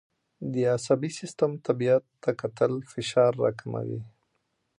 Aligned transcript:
د 0.51 0.53
عصبي 0.75 1.09
سیستم 1.19 1.51
طبیعت 1.67 2.03
ته 2.21 2.29
کتل 2.41 2.71
فشار 2.91 3.31
راکموي. 3.43 4.01